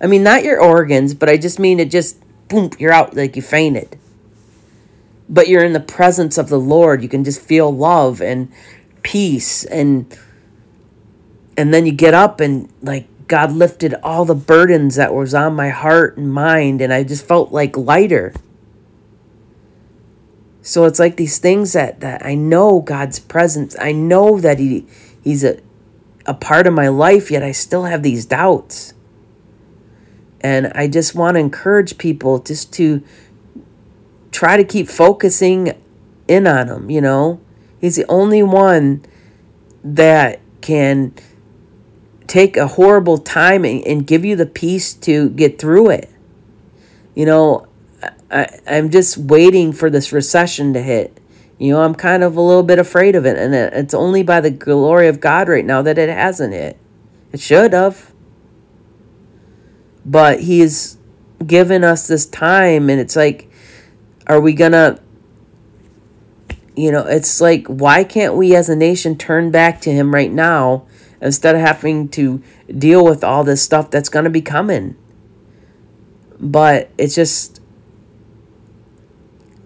I 0.00 0.06
mean, 0.06 0.22
not 0.22 0.44
your 0.44 0.60
organs, 0.60 1.14
but 1.14 1.28
I 1.28 1.36
just 1.36 1.58
mean 1.58 1.80
it 1.80 1.90
just, 1.90 2.18
boom, 2.48 2.70
you're 2.78 2.92
out 2.92 3.16
like 3.16 3.36
you 3.36 3.42
fainted. 3.42 3.98
But 5.28 5.48
you're 5.48 5.64
in 5.64 5.72
the 5.72 5.80
presence 5.80 6.36
of 6.36 6.48
the 6.48 6.58
Lord. 6.58 7.02
You 7.02 7.08
can 7.08 7.24
just 7.24 7.40
feel 7.40 7.74
love 7.74 8.20
and 8.20 8.52
peace 9.02 9.64
and 9.64 10.18
and 11.56 11.72
then 11.72 11.86
you 11.86 11.92
get 11.92 12.14
up 12.14 12.40
and 12.40 12.68
like 12.82 13.06
God 13.28 13.52
lifted 13.52 13.94
all 14.02 14.24
the 14.24 14.34
burdens 14.34 14.96
that 14.96 15.14
was 15.14 15.34
on 15.34 15.54
my 15.54 15.68
heart 15.68 16.16
and 16.16 16.32
mind 16.32 16.80
and 16.80 16.92
I 16.92 17.04
just 17.04 17.26
felt 17.26 17.52
like 17.52 17.76
lighter. 17.76 18.34
So 20.64 20.86
it's 20.86 20.98
like 20.98 21.16
these 21.16 21.38
things 21.38 21.74
that 21.74 22.00
that 22.00 22.24
I 22.24 22.34
know 22.34 22.80
God's 22.80 23.20
presence. 23.20 23.76
I 23.78 23.92
know 23.92 24.40
that 24.40 24.58
he 24.58 24.86
he's 25.22 25.44
a 25.44 25.58
a 26.26 26.32
part 26.32 26.66
of 26.66 26.72
my 26.72 26.88
life 26.88 27.30
yet 27.30 27.42
I 27.42 27.52
still 27.52 27.84
have 27.84 28.02
these 28.02 28.24
doubts. 28.24 28.94
And 30.40 30.68
I 30.74 30.88
just 30.88 31.14
want 31.14 31.34
to 31.34 31.40
encourage 31.40 31.98
people 31.98 32.38
just 32.38 32.72
to 32.74 33.02
try 34.32 34.56
to 34.56 34.64
keep 34.64 34.88
focusing 34.88 35.78
in 36.26 36.46
on 36.46 36.68
him, 36.68 36.90
you 36.90 37.00
know? 37.00 37.40
He's 37.78 37.96
the 37.96 38.06
only 38.08 38.42
one 38.42 39.04
that 39.82 40.40
can 40.62 41.14
take 42.26 42.56
a 42.56 42.68
horrible 42.68 43.18
time 43.18 43.64
and, 43.64 43.86
and 43.86 44.06
give 44.06 44.24
you 44.24 44.34
the 44.34 44.46
peace 44.46 44.94
to 44.94 45.28
get 45.30 45.58
through 45.58 45.90
it. 45.90 46.10
You 47.14 47.26
know, 47.26 47.66
I, 48.34 48.48
I'm 48.66 48.90
just 48.90 49.16
waiting 49.16 49.72
for 49.72 49.88
this 49.88 50.12
recession 50.12 50.72
to 50.74 50.82
hit. 50.82 51.20
You 51.56 51.72
know, 51.72 51.82
I'm 51.82 51.94
kind 51.94 52.24
of 52.24 52.36
a 52.36 52.40
little 52.40 52.64
bit 52.64 52.80
afraid 52.80 53.14
of 53.14 53.24
it, 53.24 53.38
and 53.38 53.54
it's 53.54 53.94
only 53.94 54.24
by 54.24 54.40
the 54.40 54.50
glory 54.50 55.06
of 55.06 55.20
God 55.20 55.48
right 55.48 55.64
now 55.64 55.82
that 55.82 55.98
it 55.98 56.08
hasn't 56.08 56.52
hit. 56.52 56.76
It 57.32 57.40
should 57.40 57.72
have. 57.72 58.12
But 60.04 60.40
He's 60.40 60.98
given 61.46 61.84
us 61.84 62.08
this 62.08 62.26
time, 62.26 62.90
and 62.90 63.00
it's 63.00 63.14
like, 63.14 63.48
are 64.26 64.40
we 64.40 64.52
gonna, 64.52 65.00
you 66.74 66.90
know, 66.90 67.06
it's 67.06 67.40
like, 67.40 67.68
why 67.68 68.02
can't 68.02 68.34
we 68.34 68.56
as 68.56 68.68
a 68.68 68.74
nation 68.74 69.16
turn 69.16 69.52
back 69.52 69.80
to 69.82 69.92
Him 69.92 70.12
right 70.12 70.32
now 70.32 70.86
instead 71.20 71.54
of 71.54 71.60
having 71.60 72.08
to 72.08 72.42
deal 72.76 73.04
with 73.04 73.22
all 73.22 73.44
this 73.44 73.62
stuff 73.62 73.92
that's 73.92 74.08
gonna 74.08 74.28
be 74.28 74.42
coming? 74.42 74.96
But 76.40 76.90
it's 76.98 77.14
just, 77.14 77.60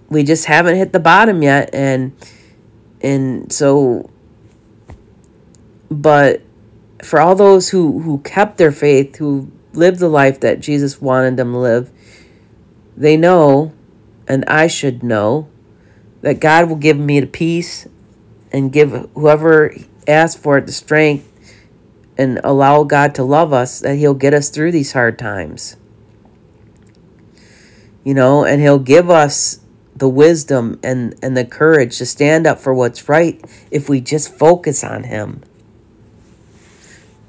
we 0.09 0.23
just 0.23 0.47
haven't 0.47 0.77
hit 0.77 0.93
the 0.93 1.01
bottom 1.01 1.43
yet 1.43 1.71
and 1.73 2.13
and 3.01 3.53
so 3.53 4.11
but 5.91 6.43
for 7.03 7.21
all 7.21 7.35
those 7.35 7.69
who 7.71 8.01
who 8.01 8.19
kept 8.19 8.57
their 8.59 8.73
faith 8.73 9.17
who 9.17 9.51
lived 9.73 9.99
the 9.99 10.09
life 10.09 10.41
that 10.41 10.61
Jesus 10.61 11.01
wanted 11.01 11.37
them 11.37 11.53
to 11.53 11.59
live 11.59 11.91
they 12.97 13.17
know 13.17 13.73
and 14.27 14.45
I 14.47 14.67
should 14.67 15.03
know 15.03 15.49
that 16.21 16.41
God 16.41 16.69
will 16.69 16.77
give 16.77 16.99
me 16.99 17.21
the 17.21 17.27
peace 17.27 17.87
and 18.53 18.73
give 18.73 19.09
whoever 19.15 19.75
asks 20.07 20.41
for 20.41 20.59
it 20.59 20.67
the 20.67 20.73
strength 20.73 21.25
and 22.17 22.41
allow 22.43 22.83
God 22.83 23.15
to 23.15 23.23
love 23.23 23.53
us 23.53 23.81
that 23.81 23.97
he'll 23.97 24.15
get 24.15 24.35
us 24.35 24.51
through 24.51 24.73
these 24.73 24.93
hard 24.93 25.19
times. 25.19 25.77
You 28.03 28.15
know 28.15 28.45
and 28.45 28.61
he'll 28.61 28.79
give 28.79 29.11
us 29.11 29.61
the 29.99 30.09
wisdom 30.09 30.79
and, 30.83 31.15
and 31.23 31.37
the 31.37 31.45
courage 31.45 31.99
to 31.99 32.07
stand 32.07 32.47
up 32.47 32.59
for 32.59 32.73
what's 32.73 33.09
right 33.09 33.45
if 33.71 33.89
we 33.89 34.01
just 34.01 34.33
focus 34.33 34.85
on 34.85 35.05
Him. 35.05 35.43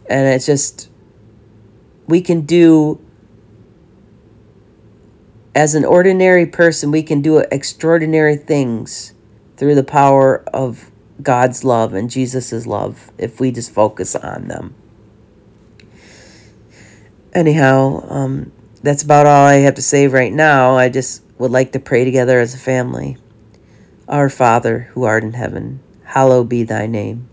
And 0.10 0.28
it's 0.28 0.46
just, 0.46 0.90
we 2.08 2.22
can 2.22 2.42
do, 2.42 3.00
as 5.54 5.76
an 5.76 5.86
ordinary 5.86 6.46
person, 6.46 6.92
we 6.92 7.04
can 7.04 7.22
do 7.22 7.40
extraordinary 7.52 8.36
things 8.36 9.14
through 9.58 9.76
the 9.76 9.84
power 9.84 10.44
of 10.54 10.90
God's 11.22 11.64
love 11.64 11.94
and 11.94 12.10
Jesus' 12.10 12.66
love 12.66 13.12
if 13.18 13.40
we 13.40 13.52
just 13.52 13.72
focus 13.72 14.16
on 14.16 14.48
them. 14.48 14.76
Anyhow, 17.34 18.06
um, 18.10 18.52
that's 18.82 19.04
about 19.04 19.26
all 19.26 19.46
I 19.46 19.56
have 19.56 19.76
to 19.76 19.82
say 19.82 20.08
right 20.08 20.32
now. 20.32 20.76
I 20.76 20.90
just 20.90 21.24
would 21.40 21.52
like 21.52 21.72
to 21.72 21.80
pray 21.80 22.04
together 22.04 22.40
as 22.40 22.54
a 22.54 22.60
family. 22.60 23.18
Our 24.10 24.30
Father, 24.30 24.90
who 24.92 25.04
art 25.04 25.24
in 25.24 25.34
heaven, 25.34 25.80
hallowed 26.04 26.50
be 26.50 26.64
thy 26.64 26.86
name. 26.86 27.30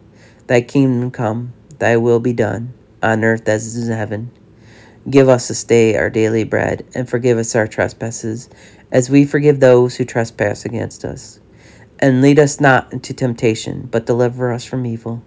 Thy 0.46 0.60
kingdom 0.60 1.10
come, 1.10 1.52
thy 1.80 1.96
will 1.96 2.20
be 2.20 2.32
done, 2.32 2.72
on 3.02 3.24
earth 3.24 3.48
as 3.48 3.76
it 3.76 3.80
is 3.80 3.88
in 3.88 3.96
heaven. 3.96 4.30
Give 5.10 5.28
us 5.28 5.48
this 5.48 5.64
day 5.64 5.96
our 5.96 6.08
daily 6.08 6.44
bread, 6.44 6.86
and 6.94 7.08
forgive 7.08 7.36
us 7.36 7.56
our 7.56 7.66
trespasses, 7.66 8.48
as 8.92 9.10
we 9.10 9.24
forgive 9.24 9.58
those 9.58 9.96
who 9.96 10.04
trespass 10.04 10.64
against 10.64 11.04
us. 11.04 11.40
And 11.98 12.22
lead 12.22 12.38
us 12.38 12.60
not 12.60 12.92
into 12.92 13.12
temptation, 13.12 13.88
but 13.90 14.06
deliver 14.06 14.52
us 14.52 14.64
from 14.64 14.86
evil. 14.86 15.24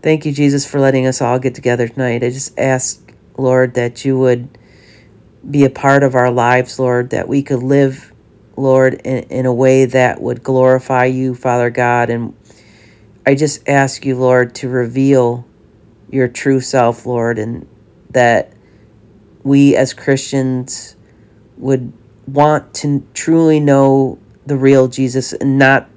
Thank 0.00 0.24
you, 0.24 0.32
Jesus, 0.32 0.64
for 0.64 0.80
letting 0.80 1.06
us 1.06 1.20
all 1.20 1.38
get 1.38 1.54
together 1.54 1.86
tonight. 1.86 2.24
I 2.24 2.30
just 2.30 2.58
ask, 2.58 3.12
Lord, 3.36 3.74
that 3.74 4.06
you 4.06 4.18
would 4.18 4.56
be 5.50 5.64
a 5.64 5.70
part 5.70 6.02
of 6.02 6.14
our 6.14 6.30
lives, 6.30 6.78
Lord, 6.78 7.10
that 7.10 7.28
we 7.28 7.42
could 7.42 7.62
live, 7.62 8.12
Lord, 8.56 8.94
in, 8.94 9.24
in 9.24 9.46
a 9.46 9.52
way 9.52 9.84
that 9.84 10.20
would 10.20 10.42
glorify 10.42 11.04
you, 11.06 11.34
Father 11.34 11.70
God. 11.70 12.10
And 12.10 12.36
I 13.24 13.34
just 13.34 13.68
ask 13.68 14.04
you, 14.04 14.16
Lord, 14.16 14.54
to 14.56 14.68
reveal 14.68 15.46
your 16.10 16.28
true 16.28 16.60
self, 16.60 17.06
Lord, 17.06 17.38
and 17.38 17.68
that 18.10 18.52
we 19.42 19.76
as 19.76 19.94
Christians 19.94 20.96
would 21.56 21.92
want 22.26 22.74
to 22.74 23.06
truly 23.14 23.60
know 23.60 24.18
the 24.46 24.56
real 24.56 24.88
Jesus 24.88 25.32
and 25.32 25.58
not 25.58 25.88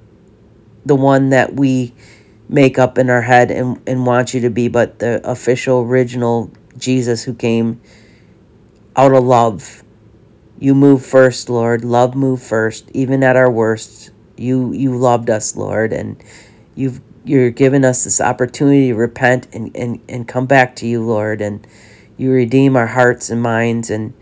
the 0.84 0.94
one 0.94 1.30
that 1.30 1.54
we 1.54 1.94
make 2.48 2.78
up 2.78 2.98
in 2.98 3.10
our 3.10 3.22
head 3.22 3.50
and, 3.50 3.80
and 3.86 4.06
want 4.06 4.34
you 4.34 4.40
to 4.40 4.50
be, 4.50 4.68
but 4.68 4.98
the 4.98 5.20
official, 5.28 5.82
original 5.82 6.50
Jesus 6.76 7.22
who 7.24 7.34
came 7.34 7.80
out 8.96 9.12
of 9.12 9.24
love. 9.24 9.82
You 10.58 10.74
move 10.74 11.04
first, 11.04 11.48
Lord. 11.48 11.84
Love 11.84 12.14
move 12.14 12.42
first, 12.42 12.90
even 12.92 13.22
at 13.22 13.36
our 13.36 13.50
worst. 13.50 14.10
You 14.36 14.72
you 14.72 14.96
loved 14.96 15.30
us, 15.30 15.56
Lord, 15.56 15.92
and 15.92 16.22
you've 16.74 17.00
you're 17.24 17.50
giving 17.50 17.84
us 17.84 18.04
this 18.04 18.20
opportunity 18.20 18.88
to 18.88 18.94
repent 18.94 19.46
and, 19.52 19.70
and, 19.76 20.00
and 20.08 20.26
come 20.26 20.46
back 20.46 20.74
to 20.76 20.86
you, 20.86 21.02
Lord, 21.04 21.40
and 21.40 21.66
you 22.16 22.32
redeem 22.32 22.76
our 22.76 22.86
hearts 22.86 23.30
and 23.30 23.42
minds 23.42 23.90
and 23.90 24.14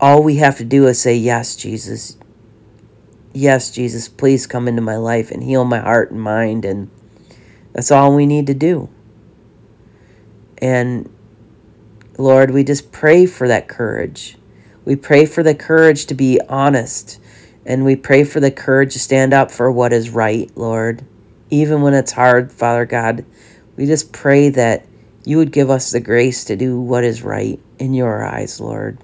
all 0.00 0.22
we 0.22 0.36
have 0.36 0.56
to 0.58 0.64
do 0.64 0.86
is 0.86 1.00
say 1.00 1.14
yes, 1.14 1.56
Jesus. 1.56 2.16
Yes, 3.32 3.70
Jesus, 3.70 4.08
please 4.08 4.46
come 4.46 4.66
into 4.66 4.80
my 4.80 4.96
life 4.96 5.30
and 5.30 5.42
heal 5.42 5.64
my 5.64 5.78
heart 5.78 6.10
and 6.10 6.20
mind 6.20 6.64
and 6.64 6.90
that's 7.72 7.90
all 7.90 8.14
we 8.14 8.26
need 8.26 8.46
to 8.46 8.54
do. 8.54 8.88
And 10.58 11.08
Lord, 12.20 12.50
we 12.50 12.64
just 12.64 12.92
pray 12.92 13.24
for 13.24 13.48
that 13.48 13.66
courage. 13.66 14.36
We 14.84 14.94
pray 14.94 15.24
for 15.24 15.42
the 15.42 15.54
courage 15.54 16.06
to 16.06 16.14
be 16.14 16.38
honest. 16.48 17.18
And 17.64 17.84
we 17.84 17.96
pray 17.96 18.24
for 18.24 18.40
the 18.40 18.50
courage 18.50 18.92
to 18.92 18.98
stand 18.98 19.32
up 19.32 19.50
for 19.50 19.70
what 19.72 19.92
is 19.92 20.10
right, 20.10 20.50
Lord. 20.54 21.04
Even 21.50 21.82
when 21.82 21.94
it's 21.94 22.12
hard, 22.12 22.52
Father 22.52 22.84
God, 22.84 23.24
we 23.76 23.86
just 23.86 24.12
pray 24.12 24.50
that 24.50 24.86
you 25.24 25.38
would 25.38 25.52
give 25.52 25.70
us 25.70 25.90
the 25.90 26.00
grace 26.00 26.44
to 26.44 26.56
do 26.56 26.80
what 26.80 27.04
is 27.04 27.22
right 27.22 27.58
in 27.78 27.94
your 27.94 28.24
eyes, 28.24 28.60
Lord. 28.60 28.98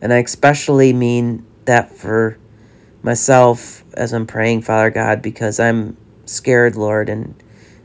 And 0.00 0.12
I 0.12 0.18
especially 0.18 0.92
mean 0.92 1.46
that 1.66 1.94
for 1.94 2.38
myself 3.02 3.84
as 3.94 4.12
I'm 4.12 4.26
praying, 4.26 4.62
Father 4.62 4.90
God, 4.90 5.22
because 5.22 5.60
I'm 5.60 5.96
scared, 6.24 6.76
Lord, 6.76 7.08
and 7.08 7.34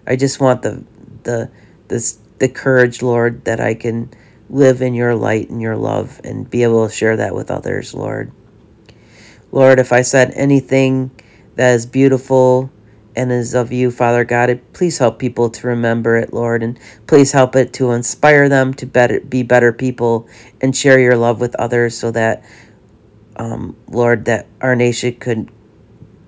I 0.06 0.16
just 0.16 0.40
want 0.40 0.62
the 0.62 0.84
the 1.24 1.52
this 1.88 2.20
the 2.40 2.50
courage, 2.50 3.02
Lord, 3.02 3.46
that 3.46 3.60
I 3.60 3.74
can 3.74 4.12
live 4.50 4.82
in 4.82 4.94
your 4.94 5.16
light 5.16 5.50
and 5.50 5.62
your 5.62 5.76
love 5.76 6.22
and 6.24 6.50
be 6.50 6.64
able 6.64 6.88
to 6.88 6.94
share 6.94 7.18
that 7.18 7.36
with 7.36 7.52
others, 7.52 7.94
Lord. 7.94 8.32
Lord, 9.52 9.80
if 9.80 9.92
I 9.92 10.02
said 10.02 10.32
anything 10.36 11.12
that 11.56 11.74
is 11.74 11.86
beautiful 11.86 12.72
and 13.16 13.32
is 13.32 13.54
of 13.54 13.72
you, 13.72 13.90
Father 13.90 14.24
God, 14.24 14.62
please 14.74 15.00
help 15.00 15.18
people 15.20 15.50
to 15.50 15.68
remember 15.68 16.18
it, 16.18 16.34
Lord, 16.34 16.62
and 16.62 16.80
please 17.08 17.32
help 17.32 17.56
it 17.56 17.74
to 17.74 17.92
inspire 17.92 18.48
them 18.48 18.74
to 18.76 18.86
better 18.86 19.20
be 19.20 19.44
better 19.44 19.74
people 19.74 20.28
and 20.62 20.76
share 20.76 21.00
your 21.00 21.16
love 21.18 21.42
with 21.42 21.56
others 21.56 21.98
so 21.98 22.12
that 22.12 22.44
um, 23.38 23.76
Lord, 23.90 24.26
that 24.26 24.48
our 24.62 24.76
nation 24.76 25.16
could 25.16 25.50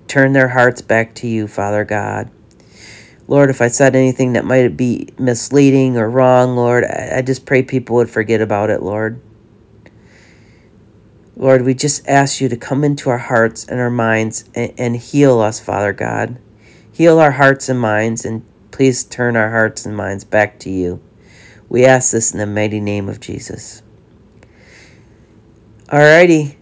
turn 0.08 0.32
their 0.32 0.48
hearts 0.48 0.80
back 0.80 1.14
to 1.16 1.26
you, 1.26 1.46
Father 1.46 1.84
God. 1.84 2.30
Lord, 3.30 3.48
if 3.48 3.62
I 3.62 3.68
said 3.68 3.94
anything 3.94 4.32
that 4.32 4.44
might 4.44 4.76
be 4.76 5.10
misleading 5.16 5.96
or 5.96 6.10
wrong, 6.10 6.56
Lord, 6.56 6.82
I 6.84 7.22
just 7.22 7.46
pray 7.46 7.62
people 7.62 7.94
would 7.94 8.10
forget 8.10 8.40
about 8.40 8.70
it, 8.70 8.82
Lord. 8.82 9.20
Lord, 11.36 11.62
we 11.62 11.72
just 11.72 12.04
ask 12.08 12.40
you 12.40 12.48
to 12.48 12.56
come 12.56 12.82
into 12.82 13.08
our 13.08 13.18
hearts 13.18 13.64
and 13.64 13.78
our 13.78 13.88
minds 13.88 14.50
and, 14.52 14.74
and 14.76 14.96
heal 14.96 15.38
us, 15.38 15.60
Father 15.60 15.92
God. 15.92 16.40
Heal 16.90 17.20
our 17.20 17.30
hearts 17.30 17.68
and 17.68 17.78
minds, 17.78 18.24
and 18.24 18.44
please 18.72 19.04
turn 19.04 19.36
our 19.36 19.50
hearts 19.50 19.86
and 19.86 19.96
minds 19.96 20.24
back 20.24 20.58
to 20.58 20.70
you. 20.70 21.00
We 21.68 21.84
ask 21.84 22.10
this 22.10 22.32
in 22.32 22.38
the 22.40 22.48
mighty 22.48 22.80
name 22.80 23.08
of 23.08 23.20
Jesus. 23.20 23.84
Alrighty. 25.86 26.56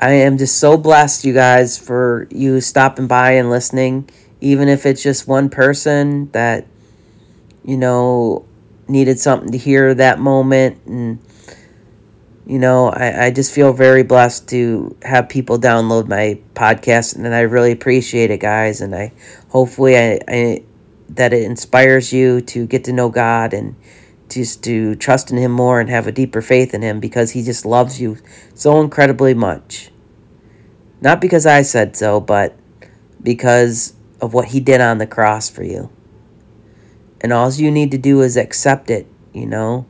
I 0.00 0.12
am 0.12 0.38
just 0.38 0.56
so 0.56 0.78
blessed, 0.78 1.26
you 1.26 1.34
guys, 1.34 1.76
for 1.76 2.28
you 2.30 2.62
stopping 2.62 3.08
by 3.08 3.32
and 3.32 3.50
listening 3.50 4.08
even 4.40 4.68
if 4.68 4.86
it's 4.86 5.02
just 5.02 5.26
one 5.26 5.48
person 5.48 6.30
that 6.32 6.66
you 7.64 7.76
know 7.76 8.44
needed 8.88 9.18
something 9.20 9.52
to 9.52 9.58
hear 9.58 9.94
that 9.94 10.18
moment. 10.18 10.80
And 10.86 11.18
you 12.46 12.58
know 12.58 12.88
I, 12.88 13.26
I 13.26 13.30
just 13.30 13.52
feel 13.52 13.72
very 13.72 14.02
blessed 14.02 14.48
to 14.48 14.96
have 15.02 15.28
people 15.28 15.58
download 15.58 16.08
my 16.08 16.40
podcast 16.54 17.14
and 17.14 17.26
i 17.34 17.40
really 17.40 17.72
appreciate 17.72 18.30
it 18.30 18.38
guys. 18.38 18.80
And 18.80 18.94
i 18.94 19.12
hopefully 19.48 19.96
I, 19.96 20.18
I 20.26 20.62
that 21.10 21.32
it 21.32 21.42
inspires 21.42 22.12
you 22.12 22.40
to 22.42 22.66
get 22.66 22.84
to 22.84 22.92
know 22.92 23.08
god 23.08 23.52
and 23.52 23.76
just 24.30 24.62
to 24.62 24.94
trust 24.94 25.30
in 25.30 25.38
him 25.38 25.50
more 25.50 25.80
and 25.80 25.88
have 25.88 26.06
a 26.06 26.12
deeper 26.12 26.42
faith 26.42 26.74
in 26.74 26.82
him 26.82 27.00
because 27.00 27.30
he 27.30 27.42
just 27.42 27.64
loves 27.64 27.98
you 27.98 28.18
so 28.54 28.82
incredibly 28.82 29.32
much. 29.32 29.90
Not 31.00 31.20
because 31.20 31.44
i 31.46 31.62
said 31.62 31.96
so 31.96 32.20
but 32.20 32.56
because 33.22 33.94
of 34.20 34.34
what 34.34 34.48
he 34.48 34.60
did 34.60 34.80
on 34.80 34.98
the 34.98 35.06
cross 35.06 35.48
for 35.48 35.62
you. 35.62 35.90
And 37.20 37.32
all 37.32 37.52
you 37.52 37.70
need 37.70 37.90
to 37.90 37.98
do 37.98 38.20
is 38.20 38.36
accept 38.36 38.90
it, 38.90 39.06
you 39.32 39.46
know. 39.46 39.86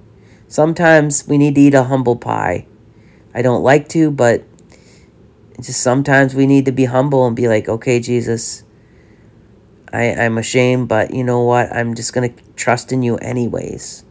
Sometimes 0.49 1.27
we 1.29 1.37
need 1.37 1.55
to 1.57 1.61
eat 1.61 1.75
a 1.75 1.85
humble 1.85 2.17
pie. 2.17 2.67
I 3.35 3.43
don't 3.43 3.62
like 3.62 3.88
to, 3.91 4.11
but 4.11 4.45
just 5.61 5.81
sometimes 5.81 6.35
we 6.35 6.47
need 6.47 6.64
to 6.64 6.73
be 6.73 6.87
humble 6.87 7.27
and 7.27 7.37
be 7.37 7.49
like, 7.49 7.69
okay, 7.69 8.01
Jesus, 8.01 8.64
I, 9.93 10.14
I'm 10.14 10.38
ashamed, 10.38 10.88
but 10.88 11.12
you 11.12 11.25
know 11.25 11.43
what? 11.43 11.71
I'm 11.75 11.95
just 11.95 12.12
going 12.12 12.33
to 12.33 12.43
trust 12.55 12.93
in 12.93 13.03
you 13.03 13.17
anyways. 13.19 14.05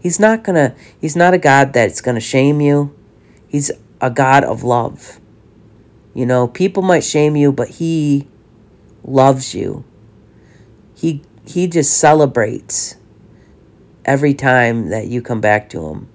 He's 0.00 0.18
not 0.18 0.44
going 0.44 0.56
to, 0.56 0.76
he's 1.00 1.16
not 1.16 1.34
a 1.34 1.38
God 1.38 1.72
that's 1.72 2.00
going 2.00 2.14
to 2.14 2.20
shame 2.20 2.60
you. 2.60 2.94
He's 3.48 3.70
a 4.00 4.10
God 4.10 4.44
of 4.44 4.62
love. 4.62 5.20
You 6.14 6.26
know, 6.26 6.48
people 6.48 6.82
might 6.82 7.04
shame 7.04 7.36
you, 7.36 7.52
but 7.52 7.68
he 7.68 8.26
loves 9.04 9.54
you. 9.54 9.84
He 10.94 11.22
he 11.46 11.66
just 11.66 11.96
celebrates 11.96 12.96
every 14.04 14.34
time 14.34 14.90
that 14.90 15.06
you 15.06 15.22
come 15.22 15.40
back 15.40 15.68
to 15.70 15.88
him. 15.88 16.08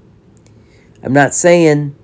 I'm 1.03 1.13
not 1.13 1.33
saying 1.33 1.95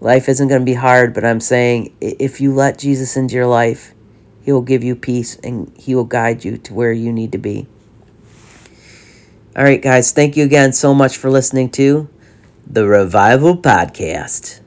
life 0.00 0.28
isn't 0.28 0.48
going 0.48 0.60
to 0.60 0.64
be 0.64 0.74
hard, 0.74 1.14
but 1.14 1.24
I'm 1.24 1.40
saying 1.40 1.94
if 2.00 2.40
you 2.40 2.54
let 2.54 2.78
Jesus 2.78 3.16
into 3.16 3.34
your 3.34 3.46
life, 3.46 3.94
he 4.42 4.52
will 4.52 4.62
give 4.62 4.82
you 4.82 4.96
peace 4.96 5.36
and 5.36 5.72
he 5.76 5.94
will 5.94 6.04
guide 6.04 6.44
you 6.44 6.58
to 6.58 6.74
where 6.74 6.92
you 6.92 7.12
need 7.12 7.32
to 7.32 7.38
be. 7.38 7.66
All 9.54 9.64
right, 9.64 9.82
guys, 9.82 10.12
thank 10.12 10.36
you 10.36 10.44
again 10.44 10.72
so 10.72 10.94
much 10.94 11.16
for 11.16 11.30
listening 11.30 11.70
to 11.72 12.08
the 12.66 12.86
Revival 12.86 13.56
Podcast. 13.56 14.61